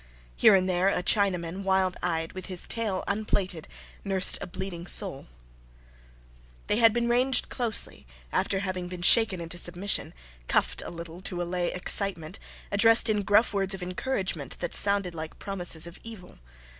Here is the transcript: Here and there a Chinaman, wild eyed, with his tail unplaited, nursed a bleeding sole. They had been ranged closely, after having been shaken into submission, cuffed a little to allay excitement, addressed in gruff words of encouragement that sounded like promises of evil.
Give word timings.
Here 0.35 0.55
and 0.55 0.67
there 0.67 0.87
a 0.87 1.03
Chinaman, 1.03 1.61
wild 1.61 1.95
eyed, 2.01 2.33
with 2.33 2.47
his 2.47 2.67
tail 2.67 3.03
unplaited, 3.07 3.67
nursed 4.03 4.39
a 4.41 4.47
bleeding 4.47 4.87
sole. 4.87 5.27
They 6.65 6.77
had 6.77 6.91
been 6.91 7.07
ranged 7.07 7.49
closely, 7.49 8.07
after 8.33 8.61
having 8.61 8.87
been 8.87 9.03
shaken 9.03 9.39
into 9.39 9.59
submission, 9.59 10.15
cuffed 10.47 10.81
a 10.81 10.89
little 10.89 11.21
to 11.21 11.39
allay 11.39 11.71
excitement, 11.71 12.39
addressed 12.71 13.11
in 13.11 13.21
gruff 13.21 13.53
words 13.53 13.75
of 13.75 13.83
encouragement 13.83 14.57
that 14.59 14.73
sounded 14.73 15.13
like 15.13 15.37
promises 15.37 15.85
of 15.85 15.99
evil. 16.03 16.39